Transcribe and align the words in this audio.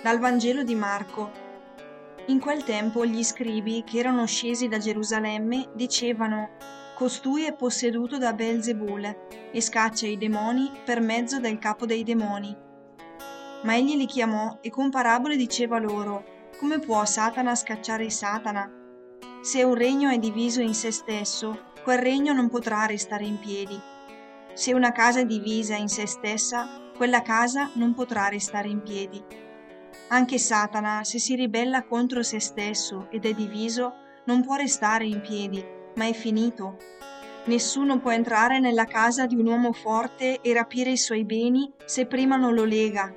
Dal 0.00 0.20
Vangelo 0.20 0.62
di 0.62 0.76
Marco. 0.76 1.28
In 2.26 2.38
quel 2.38 2.62
tempo 2.62 3.04
gli 3.04 3.24
scribi 3.24 3.82
che 3.84 3.98
erano 3.98 4.26
scesi 4.26 4.68
da 4.68 4.78
Gerusalemme 4.78 5.70
dicevano 5.74 6.50
Costui 6.94 7.42
è 7.42 7.52
posseduto 7.52 8.16
da 8.16 8.32
Belzebule 8.32 9.50
e 9.50 9.60
scaccia 9.60 10.06
i 10.06 10.16
demoni 10.16 10.70
per 10.84 11.00
mezzo 11.00 11.40
del 11.40 11.58
capo 11.58 11.84
dei 11.84 12.04
demoni. 12.04 12.56
Ma 13.64 13.74
egli 13.74 13.96
li 13.96 14.06
chiamò 14.06 14.58
e 14.60 14.70
con 14.70 14.88
parabole 14.88 15.34
diceva 15.34 15.80
loro 15.80 16.24
Come 16.60 16.78
può 16.78 17.04
Satana 17.04 17.56
scacciare 17.56 18.08
Satana? 18.08 18.70
Se 19.40 19.64
un 19.64 19.74
regno 19.74 20.10
è 20.10 20.18
diviso 20.18 20.60
in 20.60 20.74
se 20.74 20.92
stesso, 20.92 21.72
quel 21.82 21.98
regno 21.98 22.32
non 22.32 22.48
potrà 22.48 22.86
restare 22.86 23.24
in 23.24 23.40
piedi. 23.40 23.78
Se 24.54 24.72
una 24.72 24.92
casa 24.92 25.18
è 25.20 25.24
divisa 25.24 25.74
in 25.74 25.88
se 25.88 26.06
stessa, 26.06 26.68
quella 26.96 27.22
casa 27.22 27.70
non 27.74 27.94
potrà 27.94 28.28
restare 28.28 28.68
in 28.68 28.80
piedi. 28.80 29.46
Anche 30.10 30.38
Satana, 30.38 31.04
se 31.04 31.18
si 31.18 31.34
ribella 31.34 31.84
contro 31.84 32.22
se 32.22 32.40
stesso 32.40 33.08
ed 33.10 33.26
è 33.26 33.34
diviso, 33.34 33.92
non 34.24 34.42
può 34.42 34.54
restare 34.54 35.04
in 35.04 35.20
piedi, 35.20 35.62
ma 35.96 36.06
è 36.06 36.14
finito. 36.14 36.78
Nessuno 37.44 37.98
può 37.98 38.10
entrare 38.10 38.58
nella 38.58 38.86
casa 38.86 39.26
di 39.26 39.34
un 39.34 39.46
uomo 39.46 39.72
forte 39.72 40.40
e 40.40 40.54
rapire 40.54 40.90
i 40.90 40.96
suoi 40.96 41.24
beni 41.24 41.70
se 41.84 42.06
prima 42.06 42.36
non 42.36 42.54
lo 42.54 42.64
lega. 42.64 43.14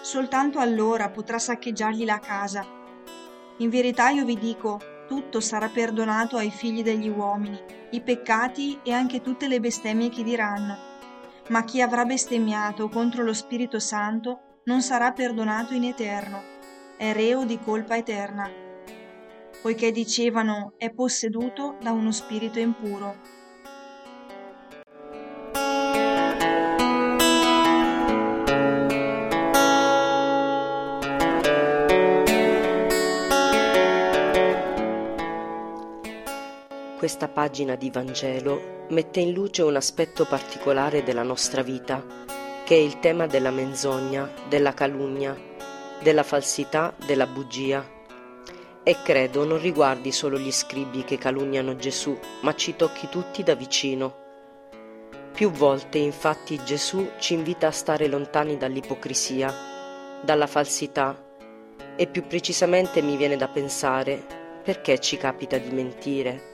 Soltanto 0.00 0.60
allora 0.60 1.10
potrà 1.10 1.40
saccheggiargli 1.40 2.04
la 2.04 2.20
casa. 2.20 2.64
In 3.56 3.68
verità 3.68 4.10
io 4.10 4.24
vi 4.24 4.38
dico, 4.38 4.78
tutto 5.08 5.40
sarà 5.40 5.68
perdonato 5.68 6.36
ai 6.36 6.50
figli 6.50 6.84
degli 6.84 7.08
uomini, 7.08 7.58
i 7.90 8.00
peccati 8.00 8.78
e 8.84 8.92
anche 8.92 9.20
tutte 9.20 9.48
le 9.48 9.58
bestemmie 9.58 10.08
che 10.08 10.22
diranno. 10.22 10.76
Ma 11.48 11.64
chi 11.64 11.82
avrà 11.82 12.04
bestemmiato 12.04 12.88
contro 12.88 13.24
lo 13.24 13.32
Spirito 13.32 13.80
Santo 13.80 14.42
non 14.68 14.82
sarà 14.82 15.12
perdonato 15.12 15.72
in 15.72 15.84
eterno, 15.84 16.42
è 16.98 17.14
reo 17.14 17.46
di 17.46 17.58
colpa 17.58 17.96
eterna, 17.96 18.50
poiché 19.62 19.90
dicevano 19.90 20.74
è 20.76 20.90
posseduto 20.90 21.76
da 21.80 21.90
uno 21.90 22.12
spirito 22.12 22.58
impuro. 22.58 23.16
Questa 36.98 37.28
pagina 37.28 37.74
di 37.74 37.88
Vangelo 37.90 38.84
mette 38.90 39.20
in 39.20 39.32
luce 39.32 39.62
un 39.62 39.76
aspetto 39.76 40.26
particolare 40.26 41.02
della 41.02 41.22
nostra 41.22 41.62
vita 41.62 42.36
che 42.68 42.74
è 42.74 42.80
il 42.80 43.00
tema 43.00 43.26
della 43.26 43.50
menzogna, 43.50 44.30
della 44.46 44.74
calunnia, 44.74 45.34
della 46.02 46.22
falsità, 46.22 46.94
della 47.06 47.26
bugia. 47.26 47.82
E 48.82 48.96
credo 49.02 49.46
non 49.46 49.58
riguardi 49.58 50.12
solo 50.12 50.38
gli 50.38 50.52
scribi 50.52 51.02
che 51.02 51.16
calunniano 51.16 51.76
Gesù, 51.76 52.14
ma 52.42 52.54
ci 52.54 52.76
tocchi 52.76 53.08
tutti 53.08 53.42
da 53.42 53.54
vicino. 53.54 54.14
Più 55.32 55.50
volte 55.50 55.96
infatti 55.96 56.62
Gesù 56.62 57.12
ci 57.18 57.32
invita 57.32 57.68
a 57.68 57.70
stare 57.70 58.06
lontani 58.06 58.58
dall'ipocrisia, 58.58 59.50
dalla 60.20 60.46
falsità 60.46 61.16
e 61.96 62.06
più 62.06 62.26
precisamente 62.26 63.00
mi 63.00 63.16
viene 63.16 63.38
da 63.38 63.48
pensare 63.48 64.22
perché 64.62 65.00
ci 65.00 65.16
capita 65.16 65.56
di 65.56 65.70
mentire, 65.70 66.52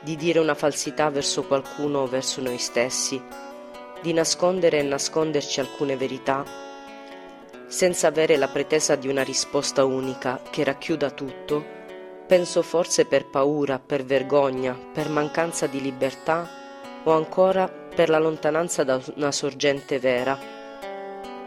di 0.00 0.16
dire 0.16 0.40
una 0.40 0.54
falsità 0.54 1.08
verso 1.08 1.44
qualcuno 1.44 2.00
o 2.00 2.06
verso 2.08 2.40
noi 2.40 2.58
stessi 2.58 3.44
di 4.02 4.12
nascondere 4.12 4.78
e 4.78 4.82
nasconderci 4.82 5.60
alcune 5.60 5.96
verità, 5.96 6.44
senza 7.66 8.06
avere 8.06 8.36
la 8.36 8.48
pretesa 8.48 8.94
di 8.94 9.08
una 9.08 9.22
risposta 9.22 9.84
unica 9.84 10.40
che 10.50 10.64
racchiuda 10.64 11.10
tutto, 11.10 11.64
penso 12.26 12.62
forse 12.62 13.06
per 13.06 13.26
paura, 13.26 13.78
per 13.78 14.04
vergogna, 14.04 14.76
per 14.92 15.08
mancanza 15.08 15.66
di 15.66 15.80
libertà 15.80 16.48
o 17.04 17.12
ancora 17.12 17.68
per 17.68 18.08
la 18.08 18.18
lontananza 18.18 18.84
da 18.84 19.00
una 19.14 19.32
sorgente 19.32 19.98
vera, 19.98 20.38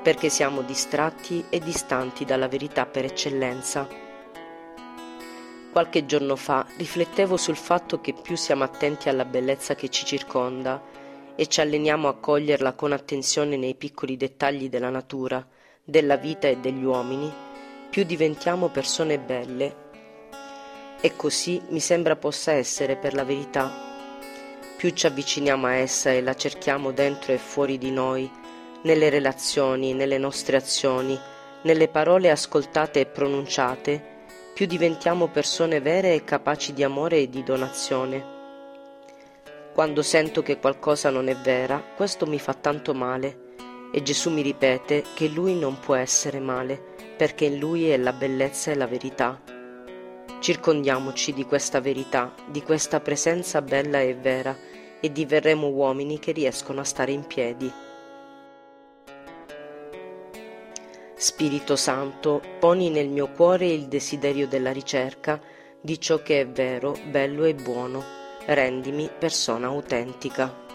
perché 0.02 0.30
siamo 0.30 0.62
distratti 0.62 1.46
e 1.50 1.60
distanti 1.60 2.26
dalla 2.26 2.48
verità 2.48 2.86
per 2.86 3.06
eccellenza. 3.06 3.88
Qualche 5.72 6.06
giorno 6.06 6.36
fa 6.36 6.66
riflettevo 6.78 7.38
sul 7.38 7.56
fatto 7.56 8.02
che 8.02 8.14
più 8.14 8.36
siamo 8.36 8.64
attenti 8.64 9.08
alla 9.08 9.26
bellezza 9.26 9.76
che 9.76 9.90
ci 9.90 10.04
circonda, 10.04 10.82
e 11.40 11.48
ci 11.48 11.62
alleniamo 11.62 12.10
a 12.10 12.16
coglierla 12.16 12.74
con 12.74 12.92
attenzione 12.92 13.56
nei 13.56 13.74
piccoli 13.74 14.18
dettagli 14.18 14.68
della 14.68 14.90
natura, 14.90 15.48
della 15.82 16.18
vita 16.18 16.50
e 16.50 16.58
degli 16.58 16.84
uomini, 16.84 17.32
più 17.90 18.04
diventiamo 18.04 18.68
persone 18.68 19.18
belle. 19.20 19.76
E 21.00 21.16
così 21.16 21.62
mi 21.70 21.80
sembra 21.80 22.18
possa 22.18 22.52
essere 22.52 22.98
per 22.98 23.14
la 23.14 23.24
verità. 23.24 23.72
Più 24.76 24.90
ci 24.90 25.06
avviciniamo 25.06 25.66
a 25.66 25.76
essa 25.76 26.12
e 26.12 26.22
la 26.22 26.36
cerchiamo 26.36 26.92
dentro 26.92 27.32
e 27.32 27.38
fuori 27.38 27.78
di 27.78 27.92
noi, 27.92 28.30
nelle 28.82 29.08
relazioni, 29.08 29.94
nelle 29.94 30.18
nostre 30.18 30.58
azioni, 30.58 31.18
nelle 31.62 31.88
parole 31.88 32.32
ascoltate 32.32 33.00
e 33.00 33.06
pronunciate, 33.06 34.26
più 34.54 34.66
diventiamo 34.66 35.28
persone 35.28 35.80
vere 35.80 36.16
e 36.16 36.26
capaci 36.26 36.74
di 36.74 36.84
amore 36.84 37.20
e 37.20 37.30
di 37.30 37.44
donazione. 37.44 38.39
Quando 39.80 40.02
sento 40.02 40.42
che 40.42 40.60
qualcosa 40.60 41.10
non 41.10 41.30
è 41.30 41.38
vera, 41.38 41.82
questo 41.96 42.26
mi 42.26 42.38
fa 42.38 42.54
tanto 42.54 42.94
male. 42.94 43.54
E 43.94 44.04
Gesù 44.04 44.30
mi 44.30 44.42
ripete 44.42 45.06
che 45.14 45.30
Lui 45.30 45.56
non 45.56 45.80
può 45.80 45.96
essere 45.96 46.42
male, 46.42 46.78
perché 47.16 47.46
in 47.46 47.60
Lui 47.60 47.88
è 47.88 47.96
la 47.96 48.12
bellezza 48.12 48.72
e 48.72 48.76
la 48.76 48.88
verità. 48.88 49.42
Circondiamoci 50.42 51.32
di 51.32 51.46
questa 51.46 51.80
verità, 51.80 52.36
di 52.50 52.62
questa 52.62 53.00
presenza 53.00 53.62
bella 53.62 54.02
e 54.02 54.16
vera, 54.16 54.54
e 55.00 55.14
diverremo 55.14 55.68
uomini 55.68 56.20
che 56.20 56.34
riescono 56.34 56.82
a 56.82 56.84
stare 56.84 57.14
in 57.14 57.26
piedi. 57.26 57.72
Spirito 61.16 61.78
Santo, 61.78 62.42
poni 62.60 62.90
nel 62.90 63.08
mio 63.08 63.30
cuore 63.30 63.68
il 63.68 63.88
desiderio 63.88 64.46
della 64.46 64.74
ricerca 64.74 65.40
di 65.80 66.02
ciò 66.02 66.22
che 66.22 66.42
è 66.42 66.48
vero, 66.50 66.98
bello 67.10 67.46
e 67.46 67.56
buono 67.56 68.20
rendimi 68.54 69.10
persona 69.18 69.68
autentica. 69.68 70.69